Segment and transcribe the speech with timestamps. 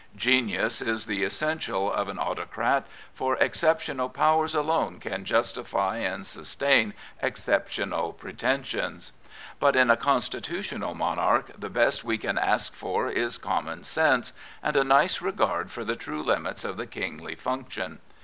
[0.15, 6.95] Genius is the essential of an autocrat, for exceptional powers alone can justify and sustain
[7.21, 9.11] exceptional pretensions.
[9.59, 14.33] But in a constitutional monarch the best we can ask for is common sense
[14.63, 17.99] and a nice regard for the true limits of the kingly function.